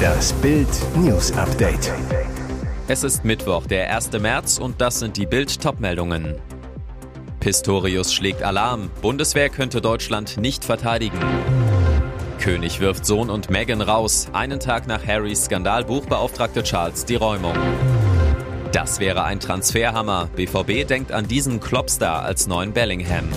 Das 0.00 0.32
Bild 0.34 0.68
News 0.96 1.32
Update. 1.32 1.92
Es 2.88 3.04
ist 3.04 3.24
Mittwoch, 3.24 3.66
der 3.66 3.94
1. 3.94 4.12
März 4.12 4.58
und 4.58 4.80
das 4.80 4.98
sind 4.98 5.16
die 5.16 5.26
Bild 5.26 5.60
Topmeldungen. 5.60 6.36
Pistorius 7.40 8.12
schlägt 8.12 8.42
Alarm. 8.42 8.90
Bundeswehr 9.00 9.48
könnte 9.48 9.80
Deutschland 9.80 10.36
nicht 10.36 10.64
verteidigen. 10.64 11.18
König 12.38 12.80
wirft 12.80 13.06
Sohn 13.06 13.30
und 13.30 13.50
Meghan 13.50 13.80
raus. 13.80 14.28
Einen 14.32 14.60
Tag 14.60 14.86
nach 14.86 15.06
Harrys 15.06 15.44
Skandal 15.44 15.84
beauftragte 15.84 16.62
Charles 16.62 17.04
die 17.04 17.16
Räumung. 17.16 17.54
Das 18.72 19.00
wäre 19.00 19.24
ein 19.24 19.40
Transferhammer. 19.40 20.28
BVB 20.36 20.86
denkt 20.86 21.12
an 21.12 21.26
diesen 21.26 21.60
Klopstar 21.60 22.22
als 22.22 22.46
neuen 22.46 22.72
Bellingham. 22.72 23.28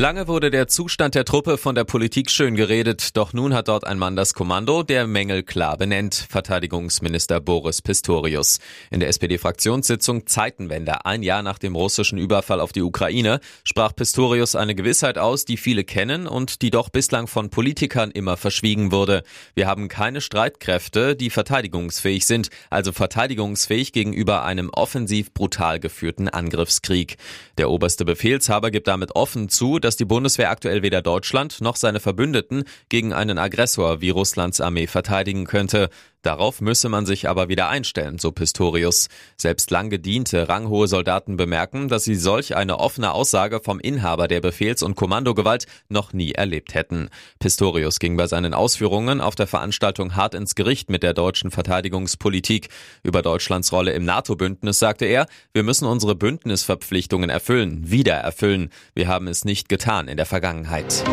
Lange 0.00 0.28
wurde 0.28 0.52
der 0.52 0.68
Zustand 0.68 1.16
der 1.16 1.24
Truppe 1.24 1.58
von 1.58 1.74
der 1.74 1.82
Politik 1.82 2.30
schön 2.30 2.54
geredet, 2.54 3.16
doch 3.16 3.32
nun 3.32 3.52
hat 3.52 3.66
dort 3.66 3.84
ein 3.84 3.98
Mann 3.98 4.14
das 4.14 4.32
Kommando, 4.32 4.84
der 4.84 5.08
Mängel 5.08 5.42
klar 5.42 5.76
benennt, 5.76 6.28
Verteidigungsminister 6.30 7.40
Boris 7.40 7.82
Pistorius. 7.82 8.60
In 8.92 9.00
der 9.00 9.08
SPD-Fraktionssitzung 9.08 10.28
Zeitenwende, 10.28 11.04
ein 11.04 11.24
Jahr 11.24 11.42
nach 11.42 11.58
dem 11.58 11.74
russischen 11.74 12.16
Überfall 12.16 12.60
auf 12.60 12.70
die 12.70 12.82
Ukraine, 12.82 13.40
sprach 13.64 13.92
Pistorius 13.92 14.54
eine 14.54 14.76
Gewissheit 14.76 15.18
aus, 15.18 15.44
die 15.44 15.56
viele 15.56 15.82
kennen 15.82 16.28
und 16.28 16.62
die 16.62 16.70
doch 16.70 16.90
bislang 16.90 17.26
von 17.26 17.50
Politikern 17.50 18.12
immer 18.12 18.36
verschwiegen 18.36 18.92
wurde. 18.92 19.24
Wir 19.56 19.66
haben 19.66 19.88
keine 19.88 20.20
Streitkräfte, 20.20 21.16
die 21.16 21.28
verteidigungsfähig 21.28 22.24
sind, 22.24 22.50
also 22.70 22.92
verteidigungsfähig 22.92 23.92
gegenüber 23.92 24.44
einem 24.44 24.70
offensiv 24.70 25.34
brutal 25.34 25.80
geführten 25.80 26.28
Angriffskrieg. 26.28 27.16
Der 27.56 27.68
oberste 27.68 28.04
Befehlshaber 28.04 28.70
gibt 28.70 28.86
damit 28.86 29.16
offen 29.16 29.48
zu, 29.48 29.80
dass 29.88 29.96
die 29.96 30.04
Bundeswehr 30.04 30.50
aktuell 30.50 30.82
weder 30.82 31.00
Deutschland 31.00 31.62
noch 31.62 31.76
seine 31.76 31.98
Verbündeten 31.98 32.64
gegen 32.90 33.14
einen 33.14 33.38
Aggressor 33.38 34.02
wie 34.02 34.10
Russlands 34.10 34.60
Armee 34.60 34.86
verteidigen 34.86 35.46
könnte. 35.46 35.88
Darauf 36.22 36.60
müsse 36.60 36.88
man 36.88 37.06
sich 37.06 37.28
aber 37.28 37.48
wieder 37.48 37.68
einstellen, 37.68 38.18
so 38.18 38.32
Pistorius. 38.32 39.08
Selbst 39.36 39.70
lang 39.70 39.88
gediente, 39.88 40.48
ranghohe 40.48 40.88
Soldaten 40.88 41.36
bemerken, 41.36 41.88
dass 41.88 42.04
sie 42.04 42.16
solch 42.16 42.56
eine 42.56 42.80
offene 42.80 43.12
Aussage 43.12 43.60
vom 43.60 43.78
Inhaber 43.78 44.26
der 44.26 44.40
Befehls- 44.40 44.82
und 44.82 44.96
Kommandogewalt 44.96 45.66
noch 45.88 46.12
nie 46.12 46.32
erlebt 46.32 46.74
hätten. 46.74 47.08
Pistorius 47.38 47.98
ging 48.00 48.16
bei 48.16 48.26
seinen 48.26 48.52
Ausführungen 48.52 49.20
auf 49.20 49.36
der 49.36 49.46
Veranstaltung 49.46 50.16
hart 50.16 50.34
ins 50.34 50.54
Gericht 50.54 50.90
mit 50.90 51.02
der 51.02 51.14
deutschen 51.14 51.50
Verteidigungspolitik. 51.50 52.68
Über 53.02 53.22
Deutschlands 53.22 53.72
Rolle 53.72 53.92
im 53.92 54.04
NATO-Bündnis 54.04 54.78
sagte 54.78 55.04
er, 55.04 55.26
wir 55.52 55.62
müssen 55.62 55.86
unsere 55.86 56.14
Bündnisverpflichtungen 56.16 57.30
erfüllen, 57.30 57.90
wieder 57.90 58.14
erfüllen. 58.14 58.70
Wir 58.94 59.08
haben 59.08 59.28
es 59.28 59.44
nicht 59.44 59.68
getan 59.68 60.08
in 60.08 60.16
der 60.16 60.26
Vergangenheit. 60.26 61.04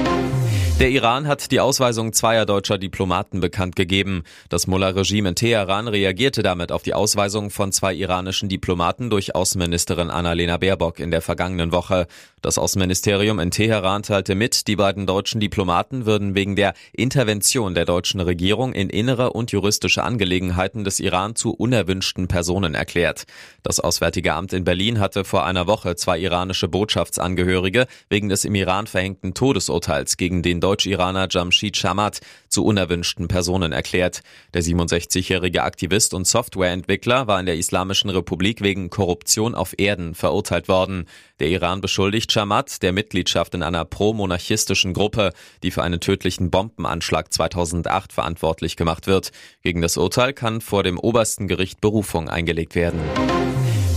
Der 0.78 0.90
Iran 0.90 1.26
hat 1.26 1.52
die 1.52 1.62
Ausweisung 1.62 2.12
zweier 2.12 2.46
deutscher 2.46 2.78
Diplomaten 2.78 3.40
bekannt 3.40 3.78
gegeben. 3.78 4.24
Das 4.50 4.68
Mullah-Regime 4.68 5.30
in 5.30 5.36
Teheran 5.36 5.88
reagierte 5.88 6.44
damit 6.44 6.74
auf 6.74 6.84
die 6.84 6.94
Ausweisung 6.94 7.50
von 7.50 7.72
zwei 7.72 7.94
iranischen 7.94 8.50
Diplomaten 8.50 9.10
durch 9.10 9.36
Außenministerin 9.36 10.10
Annalena 10.10 10.58
Baerbock 10.58 11.00
in 11.00 11.12
der 11.12 11.22
vergangenen 11.22 11.72
Woche. 11.72 12.08
Das 12.42 12.58
Außenministerium 12.58 13.40
in 13.40 13.52
Teheran 13.52 14.04
teilte 14.04 14.36
mit, 14.36 14.68
die 14.68 14.76
beiden 14.76 15.08
deutschen 15.08 15.40
Diplomaten 15.40 16.06
würden 16.06 16.36
wegen 16.36 16.58
der 16.58 16.74
Intervention 16.92 17.74
der 17.74 17.86
deutschen 17.86 18.20
Regierung 18.20 18.74
in 18.74 18.90
innere 18.90 19.32
und 19.32 19.54
juristische 19.54 20.04
Angelegenheiten 20.04 20.84
des 20.84 21.00
Iran 21.00 21.36
zu 21.36 21.54
unerwünschten 21.54 22.28
Personen 22.28 22.76
erklärt. 22.76 23.24
Das 23.64 23.80
Auswärtige 23.80 24.34
Amt 24.34 24.52
in 24.52 24.66
Berlin 24.66 25.00
hatte 25.00 25.24
vor 25.24 25.46
einer 25.46 25.68
Woche 25.68 25.96
zwei 25.96 26.20
iranische 26.20 26.68
Botschaftsangehörige 26.68 27.88
wegen 28.10 28.28
des 28.28 28.44
im 28.44 28.56
Iran 28.56 28.88
verhängten 28.88 29.34
Todesurteils 29.34 30.18
gegen 30.18 30.44
den 30.44 30.60
Deutsch-Iraner 30.66 31.28
Jamshid 31.30 31.78
Shamat 31.78 32.22
zu 32.50 32.66
unerwünschten 32.66 33.28
Personen 33.28 33.72
erklärt. 33.72 34.22
Der 34.56 34.64
67-jährige 34.64 35.62
Aktivist 35.62 36.16
und 36.16 36.26
Softwareentwickler 36.26 37.28
war 37.28 37.40
in 37.40 37.46
der 37.46 37.56
Islamischen 37.56 38.10
Republik 38.10 38.62
wegen 38.62 38.90
Korruption 38.90 39.54
auf 39.54 39.76
Erden 39.78 40.16
verurteilt 40.16 40.68
worden. 40.68 41.06
Der 41.40 41.50
Iran 41.50 41.82
beschuldigt 41.82 42.32
Shamat 42.32 42.82
der 42.82 42.94
Mitgliedschaft 42.94 43.54
in 43.54 43.62
einer 43.62 43.86
pro-monarchistischen 43.86 44.94
Gruppe, 44.94 45.34
die 45.62 45.70
für 45.70 45.84
einen 45.84 46.00
tödlichen 46.00 46.50
Bombenanschlag 46.50 47.32
2008 47.32 48.12
verantwortlich 48.12 48.76
gemacht 48.76 49.06
wird. 49.06 49.32
Gegen 49.62 49.82
das 49.82 49.98
Urteil 49.98 50.34
kann 50.34 50.62
vor 50.62 50.82
dem 50.82 50.98
obersten 50.98 51.48
Gericht 51.48 51.80
Berufung 51.80 52.28
eingelegt 52.28 52.74
werden. 52.74 53.00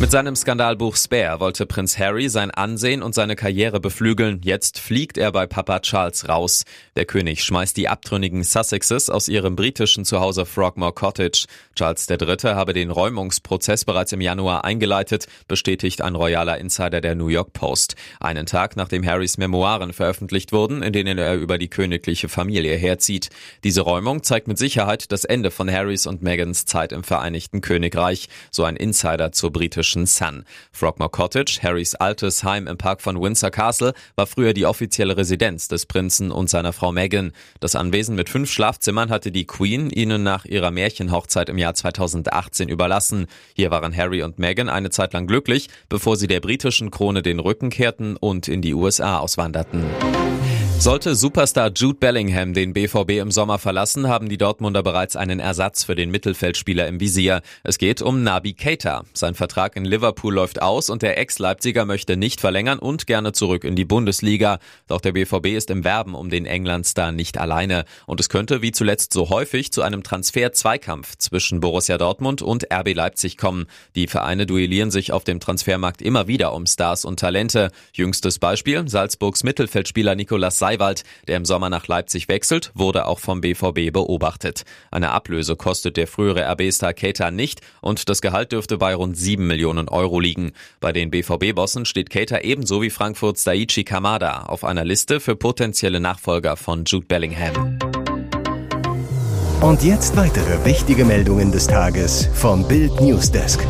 Mit 0.01 0.13
seinem 0.13 0.37
Skandalbuch 0.37 0.95
Spare 0.95 1.41
wollte 1.41 1.67
Prinz 1.67 1.99
Harry 1.99 2.29
sein 2.29 2.53
Ansehen 2.53 3.03
und 3.03 3.17
seine 3.17 3.35
Karriere 3.35 3.81
beflügeln. 3.81 4.41
Jetzt 4.45 4.79
fliegt 4.79 5.19
er 5.19 5.33
bei 5.33 5.49
Papa 5.49 5.81
Charles 5.81 6.29
raus. 6.29 6.65
Der 6.95 7.05
König 7.05 7.43
schmeißt 7.43 7.77
die 7.77 7.89
abtrünnigen 7.89 8.45
Sussexes 8.45 9.11
aus 9.11 9.27
ihrem 9.27 9.57
britischen 9.57 10.05
Zuhause 10.05 10.47
Frogmore 10.47 10.93
Cottage. 10.93 11.47
Charles 11.75 12.09
III. 12.09 12.55
habe 12.55 12.75
den 12.75 12.93
Räumungsprozess 12.93 13.85
bereits 13.85 14.13
im 14.13 14.21
Januar 14.21 14.65
eingeleitet, 14.65 15.27
bestätigt 15.49 16.01
ein 16.01 16.15
royaler 16.15 16.59
Insider 16.59 17.01
der 17.01 17.17
New 17.17 17.27
York 17.27 17.53
Post. 17.53 17.97
Einen 18.21 18.47
Tag 18.47 18.77
nachdem 18.77 19.05
Harrys 19.05 19.37
Memoiren 19.37 19.93
veröffentlicht 19.93 20.53
wurden, 20.53 20.85
in 20.85 20.93
denen 20.93 21.19
er 21.19 21.35
über 21.35 21.59
die 21.59 21.71
königliche 21.71 22.29
Familie 22.29 22.77
herzieht. 22.77 23.31
Diese 23.65 23.81
Räumung 23.81 24.23
zeigt 24.23 24.47
mit 24.47 24.59
Sicherheit 24.59 25.11
das 25.11 25.25
Ende 25.25 25.51
von 25.51 25.69
Harrys 25.69 26.07
und 26.07 26.23
Megans 26.23 26.67
Zeit 26.67 26.93
im 26.93 27.03
Vereinigten 27.03 27.63
Königreich, 27.63 28.29
so 28.53 28.63
ein 28.63 28.77
Insider 28.77 29.33
zur 29.33 29.51
britischen 29.51 29.88
britischen 29.89 30.07
Sun. 30.07 30.45
Frogmore 30.71 31.11
Cottage, 31.11 31.61
Harrys 31.63 31.95
altes 31.95 32.45
Heim 32.45 32.67
im 32.67 32.77
Park 32.77 33.01
von 33.01 33.21
Windsor 33.21 33.51
Castle, 33.51 33.95
war 34.17 34.27
früher 34.27 34.53
die 34.53 34.67
offizielle 34.67 35.17
Residenz 35.17 35.69
des 35.69 35.87
Prinzen 35.87 36.31
und 36.31 36.51
seiner 36.51 36.75
Frau 36.75 36.93
Meghan. 36.93 37.33
Das 37.61 37.75
Anwesen 37.75 38.15
mit 38.15 38.29
fünf 38.29 38.51
Schlafzimmern 38.51 39.09
hatte 39.09 39.33
die 39.33 39.47
Queen 39.47 39.89
ihnen 39.89 40.23
nach 40.23 40.45
ihrer 40.45 40.71
Märchenhochzeit 40.71 41.49
im 41.49 41.57
Jahr 41.57 41.73
2018 41.73 42.69
überlassen. 42.69 43.27
Hier 43.55 43.71
waren 43.71 43.97
Harry 43.97 44.23
und 44.23 44.39
Meghan 44.39 44.69
eine 44.69 44.91
Zeit 44.91 45.15
lang 45.15 45.27
glücklich, 45.27 45.69
bevor 45.89 46.17
sie 46.17 46.27
der 46.27 46.41
britischen 46.41 46.91
Krone 46.91 47.23
den 47.23 47.41
Rücken 47.41 47.71
kehrten 47.71 48.17
und 48.17 48.47
in 48.49 48.61
die 48.61 48.75
USA 48.75 49.19
auswanderten. 49.19 49.85
Sollte 50.81 51.17
Superstar 51.17 51.73
Jude 51.75 51.99
Bellingham 51.99 52.55
den 52.55 52.73
BVB 52.73 53.11
im 53.21 53.33
Sommer 53.33 53.59
verlassen, 53.59 54.07
haben 54.07 54.29
die 54.29 54.39
Dortmunder 54.39 54.85
bereits 54.85 55.17
einen 55.17 55.41
Ersatz 55.41 55.83
für 55.83 55.97
den 55.97 56.09
Mittelfeldspieler 56.13 56.87
im 56.87 57.01
Visier. 57.01 57.43
Es 57.65 57.79
geht 57.79 58.01
um 58.01 58.23
Nabi 58.23 58.53
Keita. 58.53 59.05
Sein 59.13 59.35
Vertrag 59.35 59.75
in 59.75 59.85
Liverpool 59.85 60.33
läuft 60.33 60.63
aus 60.63 60.89
und 60.89 61.03
der 61.03 61.19
Ex-Leipziger 61.19 61.85
möchte 61.85 62.17
nicht 62.17 62.41
verlängern 62.41 62.79
und 62.79 63.09
gerne 63.09 63.33
zurück 63.33 63.65
in 63.65 63.75
die 63.75 63.85
Bundesliga. 63.85 64.61
Doch 64.87 65.01
der 65.01 65.13
BVB 65.13 65.47
ist 65.49 65.71
im 65.71 65.83
Werben 65.83 66.15
um 66.15 66.31
den 66.31 66.47
Englandstar 66.47 67.11
nicht 67.11 67.39
alleine. 67.39 67.85
Und 68.07 68.21
es 68.21 68.29
könnte 68.29 68.63
wie 68.63 68.71
zuletzt 68.71 69.13
so 69.13 69.31
häufig 69.31 69.73
zu 69.73 69.83
einem 69.83 70.05
Transfer-Zweikampf 70.05 71.17
zwischen 71.17 71.59
Borussia 71.59 71.99
Dortmund 71.99 72.41
und 72.41 72.73
RB 72.73 72.95
Leipzig 72.95 73.37
kommen. 73.37 73.67
Die 73.97 74.07
Vereine 74.07 74.47
duellieren 74.47 74.93
sich 74.93 75.11
auf 75.11 75.25
dem 75.25 75.41
Transfermarkt 75.41 76.03
immer 76.03 76.29
wieder 76.29 76.55
um 76.55 76.67
Stars 76.67 77.05
und 77.05 77.19
Talente. 77.19 77.73
Jüngstes 77.93 78.39
Beispiel 78.39 78.89
Salzburgs 78.89 79.43
Mittelfeldspieler 79.43 80.15
Nicolas 80.15 80.68
Seiwald, 80.69 81.05
der 81.27 81.39
im 81.39 81.47
Sommer 81.47 81.71
nach 81.71 81.87
Leipzig 81.87 82.29
wechselt, 82.29 82.73
wurde 82.75 83.07
auch 83.07 83.21
vom 83.21 83.41
BVB 83.41 83.91
beobachtet. 83.91 84.65
Eine 84.91 85.13
Ablöse 85.13 85.57
kostet 85.57 85.97
der 85.97 86.07
frühere 86.07 86.45
RB-Star 86.53 86.93
Keita 86.93 87.31
nicht 87.31 87.63
und 87.81 88.11
das 88.11 88.21
Gehalt 88.21 88.53
dürfte 88.53 88.77
bei 88.77 88.95
rund 88.95 89.17
7 89.17 89.47
Millionen 89.47 89.89
Euro 89.89 90.21
liegen. 90.21 90.53
Bei 90.81 90.93
den 90.93 91.11
BVB-Bossen 91.11 91.87
steht 91.87 92.11
Keita 92.11 92.41
ebenso 92.41 92.83
wie 92.83 92.91
Frankfurts 92.91 93.45
Daichi 93.45 93.85
Kamada 93.85 94.43
auf 94.43 94.63
einer 94.63 94.85
Liste 94.85 95.21
für 95.21 95.37
potenzielle 95.37 96.01
Nachfolger 96.01 96.59
von 96.59 96.85
Jude 96.85 97.07
Bellingham. 97.07 97.79
Und 99.63 99.83
jetzt 99.83 100.17
weitere 100.19 100.67
wichtige 100.67 101.07
Meldungen 101.07 101.51
des 101.51 101.67
Tages 101.67 102.29
vom 102.35 102.69
Bild 102.69 103.01
Newsdesk. 103.01 103.67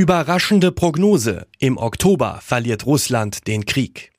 Überraschende 0.00 0.70
Prognose. 0.72 1.46
Im 1.58 1.76
Oktober 1.76 2.38
verliert 2.42 2.86
Russland 2.86 3.46
den 3.48 3.66
Krieg. 3.66 4.09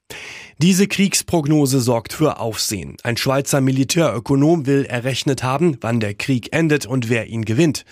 Diese 0.57 0.88
Kriegsprognose 0.88 1.80
sorgt 1.80 2.13
für 2.13 2.39
Aufsehen. 2.39 2.97
Ein 3.03 3.18
Schweizer 3.18 3.62
Militärökonom 3.62 4.68
will 4.68 4.86
errechnet 4.86 5.44
haben, 5.44 5.77
wann 5.81 6.00
der 6.00 6.13
Krieg 6.13 6.53
endet 6.53 6.86
und 6.86 7.09
wer 7.09 7.27
ihn 7.27 7.45
gewinnt. 7.45 7.83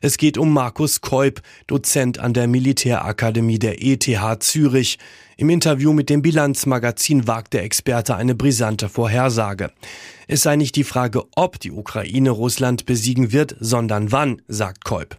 Es 0.00 0.18
geht 0.18 0.38
um 0.38 0.52
Markus 0.52 1.00
Keup, 1.00 1.40
Dozent 1.66 2.18
an 2.18 2.34
der 2.34 2.46
Militärakademie 2.46 3.58
der 3.58 3.82
ETH 3.82 4.06
Zürich. 4.40 4.98
Im 5.38 5.50
Interview 5.50 5.92
mit 5.92 6.08
dem 6.08 6.22
Bilanzmagazin 6.22 7.26
wagt 7.26 7.52
der 7.52 7.64
Experte 7.64 8.16
eine 8.16 8.34
brisante 8.34 8.88
Vorhersage. 8.88 9.70
Es 10.28 10.42
sei 10.42 10.56
nicht 10.56 10.76
die 10.76 10.84
Frage, 10.84 11.24
ob 11.36 11.60
die 11.60 11.70
Ukraine 11.70 12.30
Russland 12.30 12.84
besiegen 12.84 13.32
wird, 13.32 13.54
sondern 13.60 14.12
wann, 14.12 14.42
sagt 14.48 14.84
Kolb. 14.84 15.16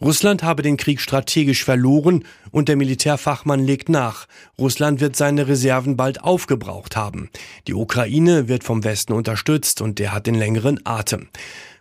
Russland 0.00 0.42
habe 0.42 0.62
den 0.62 0.76
Krieg 0.76 1.00
strategisch 1.00 1.64
verloren 1.64 2.24
und 2.50 2.68
der 2.68 2.76
Militärfachmann 2.76 3.64
legt 3.64 3.88
nach. 3.88 4.26
Russland 4.58 5.00
wird 5.00 5.16
seine 5.16 5.48
Reserven 5.48 5.96
bald 5.96 6.22
aufgebraucht 6.22 6.96
haben. 6.96 7.28
Die 7.66 7.74
Ukraine 7.74 8.48
wird 8.48 8.64
vom 8.64 8.84
Westen 8.84 9.12
unterstützt 9.12 9.80
und 9.80 9.98
der 9.98 10.12
hat 10.12 10.26
den 10.26 10.34
längeren 10.34 10.80
Atem. 10.84 11.28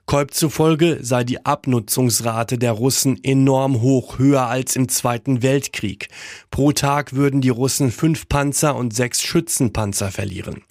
Kolb 0.08 0.34
zufolge 0.34 1.00
sei 1.02 1.26
die 1.26 1.46
Abnutzungsrate 1.46 2.58
der 2.58 2.72
Russen 2.72 3.22
enorm 3.26 3.82
hoch, 3.82 4.18
höher 4.18 4.48
als 4.48 4.78
im 4.78 4.88
Zweiten 4.88 5.44
Weltkrieg. 5.44 6.08
Pro 6.50 6.72
Tag 6.72 7.12
würden 7.12 7.42
die 7.42 7.50
Russen 7.50 7.92
fünf 7.92 8.30
Panzer 8.30 8.78
und 8.78 8.96
sechs 8.96 9.22
Schützenpanzer 9.22 10.10
verlieren. 10.10 10.64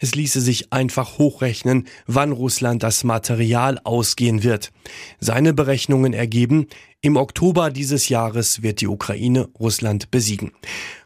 Es 0.00 0.16
ließe 0.16 0.40
sich 0.40 0.72
einfach 0.72 1.16
hochrechnen, 1.18 1.86
wann 2.08 2.32
Russland 2.32 2.82
das 2.82 3.04
Material 3.04 3.78
ausgehen 3.84 4.42
wird. 4.42 4.72
Seine 5.20 5.54
Berechnungen 5.54 6.12
ergeben, 6.12 6.66
im 7.02 7.16
Oktober 7.16 7.70
dieses 7.70 8.08
Jahres 8.08 8.64
wird 8.64 8.80
die 8.80 8.88
Ukraine 8.88 9.48
Russland 9.60 10.10
besiegen. 10.10 10.50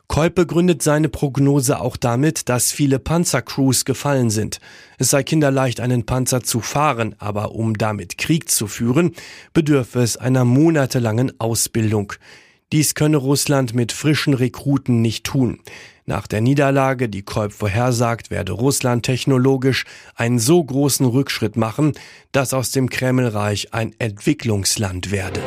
Kolb 0.08 0.34
begründet 0.36 0.82
seine 0.82 1.08
Prognose 1.08 1.80
auch 1.80 1.96
damit, 1.96 2.48
dass 2.48 2.72
viele 2.72 2.98
Panzercrews 2.98 3.84
gefallen 3.84 4.30
sind. 4.30 4.60
Es 4.98 5.10
sei 5.10 5.22
kinderleicht, 5.22 5.80
einen 5.80 6.06
Panzer 6.06 6.42
zu 6.42 6.60
fahren, 6.60 7.14
aber 7.18 7.52
um 7.52 7.76
damit 7.76 8.16
Krieg 8.16 8.50
zu 8.50 8.66
führen, 8.66 9.14
bedürfe 9.52 10.00
es 10.00 10.16
einer 10.16 10.44
monatelangen 10.44 11.38
Ausbildung. 11.40 12.12
Dies 12.72 12.94
könne 12.94 13.18
Russland 13.18 13.74
mit 13.74 13.92
frischen 13.92 14.34
Rekruten 14.34 15.00
nicht 15.00 15.24
tun. 15.24 15.60
Nach 16.04 16.28
der 16.28 16.40
Niederlage, 16.40 17.08
die 17.08 17.22
Kolb 17.22 17.52
vorhersagt, 17.52 18.30
werde 18.30 18.52
Russland 18.52 19.04
technologisch 19.04 19.84
einen 20.14 20.38
so 20.38 20.62
großen 20.62 21.04
Rückschritt 21.04 21.56
machen, 21.56 21.92
dass 22.30 22.54
aus 22.54 22.70
dem 22.70 22.90
Kremlreich 22.90 23.74
ein 23.74 23.92
Entwicklungsland 23.98 25.10
werde. 25.10 25.40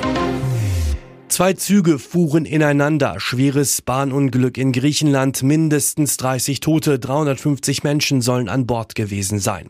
Zwei 1.30 1.54
Züge 1.54 2.00
fuhren 2.00 2.46
ineinander. 2.46 3.20
Schweres 3.20 3.84
Bahnunglück 3.84 4.58
in 4.58 4.72
Griechenland. 4.72 5.44
Mindestens 5.44 6.18
30 6.18 6.60
Tote, 6.60 6.98
350 6.98 7.84
Menschen 7.84 8.22
sollen 8.22 8.50
an 8.50 8.66
Bord 8.66 8.96
gewesen 8.96 9.38
sein. 9.38 9.70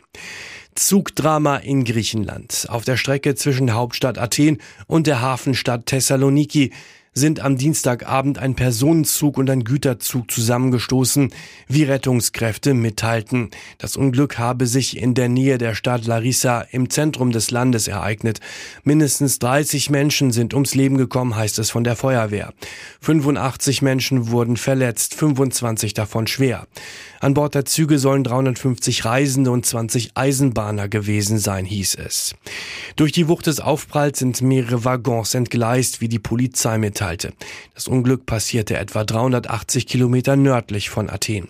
Zugdrama 0.74 1.58
in 1.58 1.84
Griechenland. 1.84 2.66
Auf 2.70 2.84
der 2.84 2.96
Strecke 2.96 3.34
zwischen 3.34 3.74
Hauptstadt 3.74 4.16
Athen 4.16 4.58
und 4.86 5.06
der 5.06 5.20
Hafenstadt 5.20 5.84
Thessaloniki 5.86 6.72
sind 7.12 7.40
am 7.40 7.56
Dienstagabend 7.56 8.38
ein 8.38 8.54
Personenzug 8.54 9.36
und 9.36 9.50
ein 9.50 9.64
Güterzug 9.64 10.30
zusammengestoßen, 10.30 11.32
wie 11.66 11.82
Rettungskräfte 11.82 12.72
mitteilten. 12.72 13.50
Das 13.78 13.96
Unglück 13.96 14.38
habe 14.38 14.68
sich 14.68 14.96
in 14.96 15.14
der 15.14 15.28
Nähe 15.28 15.58
der 15.58 15.74
Stadt 15.74 16.06
Larissa 16.06 16.60
im 16.70 16.88
Zentrum 16.88 17.32
des 17.32 17.50
Landes 17.50 17.88
ereignet. 17.88 18.38
Mindestens 18.84 19.40
30 19.40 19.90
Menschen 19.90 20.30
sind 20.30 20.54
ums 20.54 20.76
Leben 20.76 20.98
gekommen, 20.98 21.34
heißt 21.34 21.58
es 21.58 21.70
von 21.70 21.82
der 21.82 21.96
Feuerwehr. 21.96 22.52
85 23.00 23.82
Menschen 23.82 24.30
wurden 24.30 24.56
verletzt, 24.56 25.16
25 25.16 25.94
davon 25.94 26.28
schwer. 26.28 26.68
An 27.18 27.34
Bord 27.34 27.56
der 27.56 27.64
Züge 27.64 27.98
sollen 27.98 28.22
350 28.22 29.04
Reisende 29.04 29.50
und 29.50 29.66
20 29.66 30.12
Eisenbahner 30.14 30.88
gewesen 30.88 31.38
sein, 31.38 31.64
hieß 31.64 31.96
es. 31.96 32.36
Durch 32.96 33.12
die 33.12 33.28
Wucht 33.28 33.46
des 33.46 33.60
Aufpralls 33.60 34.20
sind 34.20 34.40
mehrere 34.40 34.84
Waggons 34.84 35.34
entgleist, 35.34 36.00
wie 36.00 36.08
die 36.08 36.18
Polizei 36.20 36.78
mitteilte. 36.78 36.99
Das 37.74 37.88
Unglück 37.88 38.26
passierte 38.26 38.76
etwa 38.76 39.04
380 39.04 39.86
Kilometer 39.86 40.36
nördlich 40.36 40.90
von 40.90 41.08
Athen. 41.08 41.48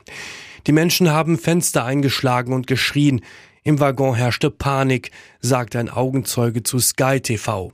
Die 0.66 0.72
Menschen 0.72 1.10
haben 1.10 1.38
Fenster 1.38 1.84
eingeschlagen 1.84 2.52
und 2.52 2.66
geschrien. 2.66 3.22
Im 3.62 3.80
Waggon 3.80 4.14
herrschte 4.14 4.50
Panik, 4.50 5.10
sagte 5.40 5.78
ein 5.78 5.90
Augenzeuge 5.90 6.62
zu 6.62 6.78
Sky 6.78 7.20
TV. 7.20 7.72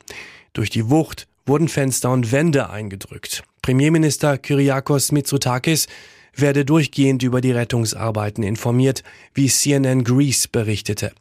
Durch 0.53 0.71
die 0.71 0.89
Wucht 0.91 1.29
wurden 1.45 1.69
Fenster 1.69 2.11
und 2.11 2.33
Wände 2.33 2.71
eingedrückt. 2.71 3.43
Premierminister 3.63 4.39
Kyriakos 4.39 5.13
Mitsotakis 5.13 5.87
werde 6.35 6.65
durchgehend 6.65 7.23
über 7.23 7.41
die 7.41 7.53
Rettungsarbeiten 7.53 8.45
informiert, 8.45 9.03
wie 9.35 9.49
CNN 9.49 10.05
Greece 10.05 10.49
berichtete. 10.49 11.13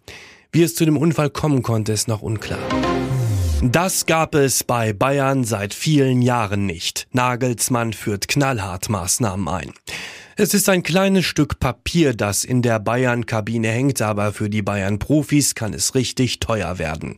Wie 0.51 0.63
es 0.63 0.75
zu 0.75 0.85
dem 0.85 0.97
Unfall 0.97 1.29
kommen 1.29 1.63
konnte, 1.63 1.91
ist 1.91 2.07
noch 2.07 2.21
unklar. 2.21 2.59
Das 3.61 4.05
gab 4.05 4.35
es 4.35 4.63
bei 4.63 4.93
Bayern 4.93 5.43
seit 5.43 5.73
vielen 5.73 6.21
Jahren 6.21 6.65
nicht. 6.65 7.07
Nagelsmann 7.11 7.93
führt 7.93 8.27
knallhart 8.27 8.89
Maßnahmen 8.89 9.47
ein. 9.47 9.73
Es 10.37 10.53
ist 10.53 10.67
ein 10.67 10.83
kleines 10.83 11.25
Stück 11.25 11.59
Papier, 11.59 12.13
das 12.13 12.43
in 12.43 12.61
der 12.61 12.79
Bayern-Kabine 12.79 13.69
hängt, 13.69 14.01
aber 14.01 14.33
für 14.33 14.49
die 14.49 14.61
Bayern-Profis 14.61 15.55
kann 15.55 15.73
es 15.73 15.95
richtig 15.95 16.41
teuer 16.41 16.77
werden. 16.77 17.15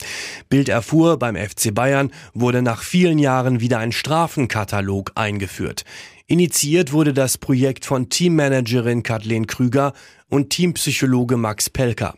Bild 0.49 0.69
erfuhr, 0.69 1.17
beim 1.17 1.35
FC 1.35 1.73
Bayern 1.73 2.11
wurde 2.35 2.61
nach 2.61 2.83
vielen 2.83 3.17
Jahren 3.17 3.59
wieder 3.59 3.79
ein 3.79 3.91
Strafenkatalog 3.91 5.13
eingeführt. 5.15 5.83
Initiiert 6.27 6.91
wurde 6.91 7.13
das 7.13 7.37
Projekt 7.37 7.85
von 7.85 8.09
Teammanagerin 8.09 9.01
Kathleen 9.01 9.47
Krüger 9.47 9.93
und 10.29 10.49
Teampsychologe 10.49 11.37
Max 11.37 11.69
Pelker. 11.69 12.15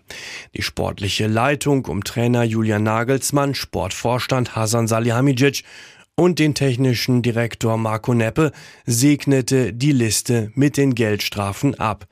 Die 0.56 0.62
sportliche 0.62 1.28
Leitung 1.28 1.86
um 1.86 2.04
Trainer 2.04 2.44
Julian 2.44 2.84
Nagelsmann, 2.84 3.56
Sportvorstand 3.56 4.56
Hasan 4.56 4.88
Salihamidzic 4.88 5.64
und 6.16 6.40
den 6.40 6.54
technischen 6.54 7.22
Direktor 7.22 7.78
Marco 7.78 8.14
Neppe 8.14 8.52
segnete 8.86 9.72
die 9.74 9.94
Liste 9.94 10.52
mit 10.54 10.76
den 10.76 10.96
Geldstrafen 10.96 11.80
ab. 11.80 12.08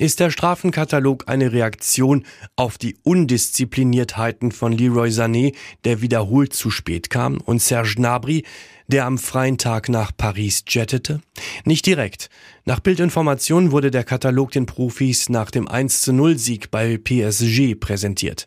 Ist 0.00 0.18
der 0.18 0.30
Strafenkatalog 0.30 1.24
eine 1.28 1.52
Reaktion 1.52 2.24
auf 2.56 2.78
die 2.78 2.96
Undiszipliniertheiten 3.02 4.50
von 4.50 4.72
Leroy 4.72 5.10
Sané, 5.10 5.54
der 5.84 6.00
wiederholt 6.00 6.54
zu 6.54 6.70
spät 6.70 7.10
kam, 7.10 7.36
und 7.36 7.60
Serge 7.60 7.96
Gnabry, 7.96 8.46
der 8.86 9.04
am 9.04 9.18
freien 9.18 9.58
Tag 9.58 9.90
nach 9.90 10.10
Paris 10.16 10.64
jettete? 10.66 11.20
Nicht 11.66 11.84
direkt. 11.84 12.30
Nach 12.64 12.80
Bildinformationen 12.80 13.72
wurde 13.72 13.90
der 13.90 14.04
Katalog 14.04 14.52
den 14.52 14.64
Profis 14.64 15.28
nach 15.28 15.50
dem 15.50 15.68
1 15.68 16.00
zu 16.00 16.14
0 16.14 16.38
Sieg 16.38 16.70
bei 16.70 16.96
PSG 16.96 17.74
präsentiert. 17.78 18.46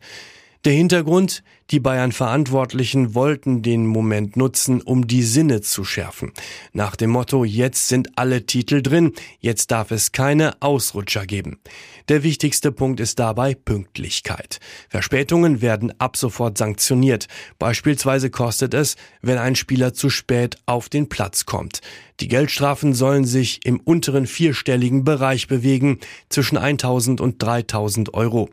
Der 0.66 0.72
Hintergrund, 0.72 1.44
die 1.72 1.82
Bayern-Verantwortlichen 1.82 3.16
wollten 3.16 3.64
den 3.64 3.86
Moment 3.86 4.38
nutzen, 4.38 4.82
um 4.82 5.08
die 5.08 5.24
Sinne 5.24 5.60
zu 5.60 5.84
schärfen. 5.84 6.32
Nach 6.72 6.96
dem 6.96 7.10
Motto, 7.10 7.44
jetzt 7.44 7.90
sind 7.90 8.18
alle 8.18 8.46
Titel 8.46 8.82
drin, 8.82 9.12
jetzt 9.42 9.72
darf 9.72 9.92
es 9.92 10.14
keine 10.14 10.62
Ausrutscher 10.62 11.26
geben. 11.26 11.60
Der 12.08 12.24
wichtigste 12.24 12.72
Punkt 12.72 13.02
ist 13.02 13.20
dabei 13.20 13.56
Pünktlichkeit. 13.56 14.60
Verspätungen 14.88 15.62
werden 15.62 15.94
ab 16.00 16.16
sofort 16.16 16.58
sanktioniert. 16.58 17.28
Beispielsweise 17.60 18.30
kostet 18.30 18.74
es, 18.74 18.96
wenn 19.22 19.38
ein 19.38 19.56
Spieler 19.56 19.94
zu 19.94 20.10
spät 20.10 20.56
auf 20.66 20.88
den 20.88 21.10
Platz 21.10 21.46
kommt. 21.46 21.82
Die 22.20 22.28
Geldstrafen 22.28 22.94
sollen 22.94 23.26
sich 23.26 23.66
im 23.66 23.80
unteren 23.80 24.28
vierstelligen 24.28 25.04
Bereich 25.04 25.48
bewegen, 25.48 26.00
zwischen 26.30 26.58
1000 26.58 27.20
und 27.20 27.42
3000 27.42 28.14
Euro. 28.14 28.50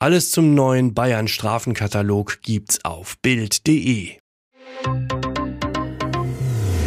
Alles 0.00 0.30
zum 0.30 0.54
neuen 0.54 0.94
Bayern-Strafenkatalog 0.94 2.40
gibt's 2.42 2.84
auf 2.84 3.18
Bild.de. 3.18 4.12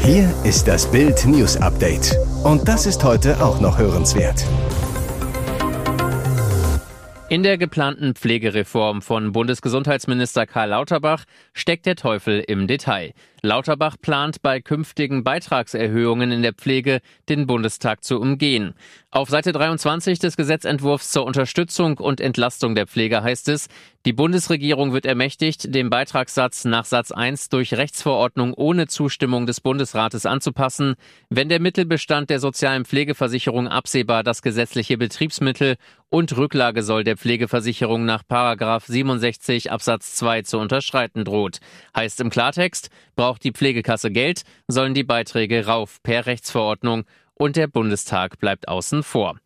Hier 0.01 0.33
ist 0.45 0.65
das 0.69 0.89
Bild 0.89 1.25
News 1.25 1.57
Update. 1.57 2.15
Und 2.45 2.69
das 2.69 2.85
ist 2.85 3.03
heute 3.03 3.43
auch 3.43 3.59
noch 3.59 3.77
hörenswert. 3.77 4.45
In 7.27 7.43
der 7.43 7.57
geplanten 7.57 8.15
Pflegereform 8.15 9.01
von 9.01 9.33
Bundesgesundheitsminister 9.33 10.45
Karl 10.45 10.69
Lauterbach 10.69 11.25
steckt 11.53 11.87
der 11.87 11.97
Teufel 11.97 12.39
im 12.39 12.65
Detail. 12.65 13.11
Lauterbach 13.43 13.95
plant 13.99 14.43
bei 14.43 14.61
künftigen 14.61 15.23
Beitragserhöhungen 15.23 16.31
in 16.31 16.43
der 16.43 16.53
Pflege 16.53 17.01
den 17.27 17.47
Bundestag 17.47 18.03
zu 18.03 18.19
umgehen. 18.19 18.75
Auf 19.09 19.29
Seite 19.29 19.51
23 19.51 20.19
des 20.19 20.37
Gesetzentwurfs 20.37 21.09
zur 21.09 21.25
Unterstützung 21.25 21.97
und 21.97 22.21
Entlastung 22.21 22.75
der 22.75 22.85
Pflege 22.85 23.23
heißt 23.23 23.49
es, 23.49 23.67
die 24.05 24.13
Bundesregierung 24.13 24.93
wird 24.93 25.05
ermächtigt, 25.05 25.75
den 25.75 25.89
Beitragssatz 25.89 26.65
nach 26.65 26.85
Satz 26.85 27.11
1 27.11 27.49
durch 27.49 27.73
Rechtsverordnung 27.73 28.53
ohne 28.53 28.87
Zustimmung 28.87 29.45
des 29.45 29.61
Bundesrates 29.61 30.25
anzupassen, 30.25 30.95
wenn 31.29 31.49
der 31.49 31.59
Mittelbestand 31.59 32.29
der 32.29 32.39
sozialen 32.39 32.85
Pflegeversicherung 32.85 33.67
absehbar 33.67 34.23
das 34.23 34.41
gesetzliche 34.41 34.97
Betriebsmittel 34.97 35.77
und 36.09 36.35
Rücklage 36.35 36.83
soll 36.83 37.03
der 37.03 37.15
Pflegeversicherung 37.15 38.03
nach 38.03 38.23
67 38.27 39.71
Absatz 39.71 40.15
2 40.15 40.41
zu 40.41 40.57
unterschreiten 40.57 41.23
droht. 41.23 41.59
Heißt 41.95 42.19
im 42.21 42.29
Klartext, 42.29 42.89
braucht 43.21 43.43
die 43.43 43.51
Pflegekasse 43.51 44.09
Geld, 44.09 44.41
sollen 44.67 44.95
die 44.95 45.03
Beiträge 45.03 45.67
rauf 45.67 46.01
per 46.01 46.25
Rechtsverordnung 46.25 47.03
und 47.35 47.55
der 47.55 47.67
Bundestag 47.67 48.39
bleibt 48.39 48.67
außen 48.67 49.03
vor. 49.03 49.37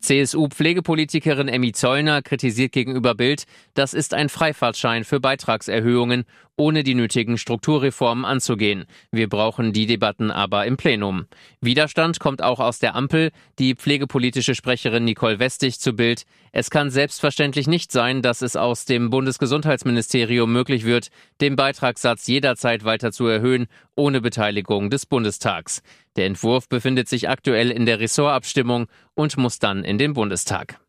CSU-Pflegepolitikerin 0.00 1.48
Emmy 1.48 1.72
Zollner 1.72 2.22
kritisiert 2.22 2.72
gegenüber 2.72 3.14
Bild, 3.14 3.44
das 3.74 3.92
ist 3.92 4.14
ein 4.14 4.30
Freifahrtschein 4.30 5.04
für 5.04 5.20
Beitragserhöhungen, 5.20 6.24
ohne 6.60 6.84
die 6.84 6.94
nötigen 6.94 7.38
Strukturreformen 7.38 8.24
anzugehen. 8.24 8.84
Wir 9.10 9.28
brauchen 9.28 9.72
die 9.72 9.86
Debatten 9.86 10.30
aber 10.30 10.66
im 10.66 10.76
Plenum. 10.76 11.26
Widerstand 11.60 12.20
kommt 12.20 12.42
auch 12.42 12.60
aus 12.60 12.78
der 12.78 12.94
Ampel. 12.94 13.30
Die 13.58 13.74
pflegepolitische 13.74 14.54
Sprecherin 14.54 15.04
Nicole 15.04 15.38
Westig 15.38 15.80
zu 15.80 15.94
Bild. 15.94 16.24
Es 16.52 16.68
kann 16.68 16.90
selbstverständlich 16.90 17.66
nicht 17.66 17.92
sein, 17.92 18.20
dass 18.20 18.42
es 18.42 18.56
aus 18.56 18.84
dem 18.84 19.08
Bundesgesundheitsministerium 19.08 20.52
möglich 20.52 20.84
wird, 20.84 21.08
den 21.40 21.56
Beitragssatz 21.56 22.26
jederzeit 22.26 22.84
weiter 22.84 23.10
zu 23.10 23.26
erhöhen, 23.26 23.66
ohne 23.96 24.20
Beteiligung 24.20 24.90
des 24.90 25.06
Bundestags. 25.06 25.82
Der 26.16 26.26
Entwurf 26.26 26.68
befindet 26.68 27.08
sich 27.08 27.28
aktuell 27.28 27.70
in 27.70 27.86
der 27.86 28.00
Ressortabstimmung 28.00 28.86
und 29.14 29.36
muss 29.36 29.58
dann 29.58 29.84
in 29.84 29.98
den 29.98 30.12
Bundestag. 30.12 30.80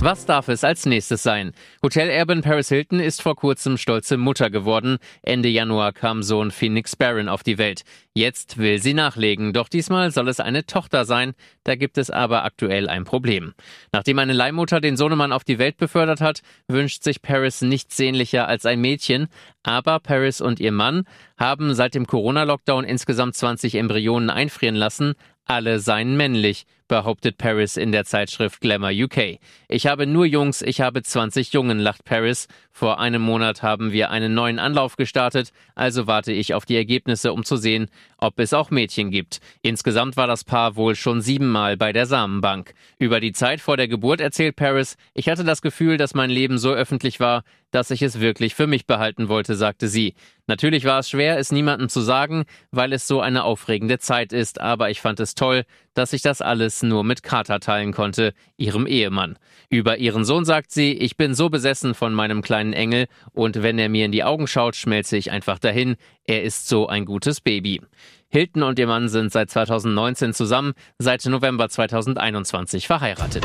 Was 0.00 0.24
darf 0.24 0.46
es 0.46 0.62
als 0.62 0.86
nächstes 0.86 1.24
sein? 1.24 1.50
Hotelerbin 1.82 2.40
Paris 2.40 2.68
Hilton 2.68 3.00
ist 3.00 3.20
vor 3.20 3.34
kurzem 3.34 3.76
stolze 3.76 4.16
Mutter 4.16 4.48
geworden. 4.48 4.98
Ende 5.22 5.48
Januar 5.48 5.92
kam 5.92 6.22
Sohn 6.22 6.52
Phoenix 6.52 6.94
Barron 6.94 7.28
auf 7.28 7.42
die 7.42 7.58
Welt. 7.58 7.82
Jetzt 8.14 8.58
will 8.58 8.80
sie 8.80 8.94
nachlegen, 8.94 9.52
doch 9.52 9.68
diesmal 9.68 10.12
soll 10.12 10.28
es 10.28 10.38
eine 10.38 10.64
Tochter 10.66 11.04
sein. 11.04 11.34
Da 11.64 11.74
gibt 11.74 11.98
es 11.98 12.10
aber 12.10 12.44
aktuell 12.44 12.88
ein 12.88 13.02
Problem. 13.02 13.54
Nachdem 13.90 14.20
eine 14.20 14.34
Leihmutter 14.34 14.80
den 14.80 14.96
Sohnemann 14.96 15.32
auf 15.32 15.42
die 15.42 15.58
Welt 15.58 15.78
befördert 15.78 16.20
hat, 16.20 16.42
wünscht 16.68 17.02
sich 17.02 17.20
Paris 17.20 17.62
nichts 17.62 17.96
sehnlicher 17.96 18.46
als 18.46 18.66
ein 18.66 18.80
Mädchen. 18.80 19.26
Aber 19.64 19.98
Paris 19.98 20.40
und 20.40 20.60
ihr 20.60 20.72
Mann 20.72 21.06
haben 21.36 21.74
seit 21.74 21.96
dem 21.96 22.06
Corona-Lockdown 22.06 22.84
insgesamt 22.84 23.34
20 23.34 23.74
Embryonen 23.74 24.30
einfrieren 24.30 24.76
lassen. 24.76 25.14
Alle 25.44 25.80
seien 25.80 26.16
männlich, 26.16 26.66
behauptet 26.88 27.38
Paris 27.38 27.76
in 27.76 27.92
der 27.92 28.04
Zeitschrift 28.04 28.60
Glamour 28.60 28.90
UK. 28.90 29.38
Ich 29.68 29.86
habe 29.86 30.06
nur 30.06 30.26
Jungs, 30.26 30.62
ich 30.62 30.80
habe 30.80 31.02
20 31.02 31.52
Jungen, 31.52 31.78
lacht 31.78 32.04
Paris. 32.04 32.48
Vor 32.72 32.98
einem 32.98 33.22
Monat 33.22 33.62
haben 33.62 33.92
wir 33.92 34.10
einen 34.10 34.34
neuen 34.34 34.58
Anlauf 34.58 34.96
gestartet, 34.96 35.52
also 35.74 36.06
warte 36.06 36.32
ich 36.32 36.54
auf 36.54 36.64
die 36.64 36.76
Ergebnisse, 36.76 37.32
um 37.32 37.44
zu 37.44 37.56
sehen, 37.56 37.88
ob 38.18 38.38
es 38.38 38.52
auch 38.52 38.70
Mädchen 38.70 39.10
gibt. 39.10 39.40
Insgesamt 39.62 40.16
war 40.16 40.26
das 40.26 40.44
Paar 40.44 40.76
wohl 40.76 40.94
schon 40.94 41.20
siebenmal 41.20 41.76
bei 41.76 41.92
der 41.92 42.06
Samenbank. 42.06 42.74
Über 42.98 43.20
die 43.20 43.32
Zeit 43.32 43.60
vor 43.60 43.76
der 43.76 43.88
Geburt 43.88 44.20
erzählt 44.20 44.56
Paris, 44.56 44.96
ich 45.14 45.28
hatte 45.28 45.44
das 45.44 45.62
Gefühl, 45.62 45.96
dass 45.96 46.14
mein 46.14 46.30
Leben 46.30 46.58
so 46.58 46.72
öffentlich 46.72 47.20
war, 47.20 47.42
dass 47.70 47.90
ich 47.90 48.02
es 48.02 48.20
wirklich 48.20 48.54
für 48.54 48.66
mich 48.66 48.86
behalten 48.86 49.28
wollte, 49.28 49.54
sagte 49.54 49.88
sie. 49.88 50.14
Natürlich 50.46 50.84
war 50.84 51.00
es 51.00 51.10
schwer, 51.10 51.38
es 51.38 51.52
niemandem 51.52 51.88
zu 51.88 52.00
sagen, 52.00 52.44
weil 52.70 52.92
es 52.92 53.06
so 53.06 53.20
eine 53.20 53.44
aufregende 53.44 53.98
Zeit 53.98 54.32
ist, 54.32 54.60
aber 54.60 54.90
ich 54.90 55.00
fand 55.00 55.20
es 55.20 55.34
toll, 55.34 55.64
dass 55.94 56.12
ich 56.12 56.22
das 56.22 56.40
alles 56.40 56.77
nur 56.82 57.04
mit 57.04 57.22
Carter 57.22 57.60
teilen 57.60 57.92
konnte, 57.92 58.32
ihrem 58.56 58.86
Ehemann. 58.86 59.38
Über 59.70 59.98
ihren 59.98 60.24
Sohn 60.24 60.44
sagt 60.44 60.70
sie, 60.70 60.92
ich 60.92 61.16
bin 61.16 61.34
so 61.34 61.50
besessen 61.50 61.94
von 61.94 62.14
meinem 62.14 62.42
kleinen 62.42 62.72
Engel 62.72 63.06
und 63.32 63.62
wenn 63.62 63.78
er 63.78 63.88
mir 63.88 64.04
in 64.04 64.12
die 64.12 64.24
Augen 64.24 64.46
schaut, 64.46 64.76
schmelze 64.76 65.16
ich 65.16 65.30
einfach 65.30 65.58
dahin. 65.58 65.96
Er 66.24 66.42
ist 66.42 66.68
so 66.68 66.86
ein 66.86 67.04
gutes 67.04 67.40
Baby. 67.40 67.80
Hilton 68.28 68.62
und 68.62 68.78
ihr 68.78 68.86
Mann 68.86 69.08
sind 69.08 69.32
seit 69.32 69.50
2019 69.50 70.34
zusammen, 70.34 70.74
seit 70.98 71.24
November 71.26 71.68
2021 71.68 72.86
verheiratet. 72.86 73.44